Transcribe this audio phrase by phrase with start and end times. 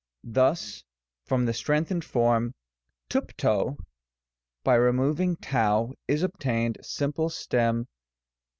[0.23, 0.83] Thus,
[1.27, 2.55] from the strengthened form
[3.11, 3.77] TvnT'COy
[4.63, 7.87] by removing r, is obtained simple stem rt